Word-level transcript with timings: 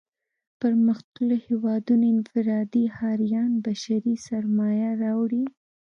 پرمختلليو 0.59 1.43
هېوادونو 1.47 2.05
انفرادي 2.15 2.83
ښاريان 2.97 3.51
بشري 3.65 4.15
سرمايه 4.27 4.91
راوړي. 5.03 5.43